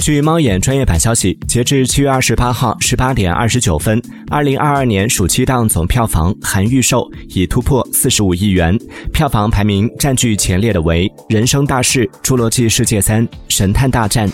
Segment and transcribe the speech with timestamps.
[0.00, 8.76] 据猫眼专业版消息截至七月二十八号十八点二十九分二零二二年暑期档总票房含预售已突破四十五亿元
[9.12, 14.28] 票房排名占据前列的为人生大事侏罗纪世界三神探大战。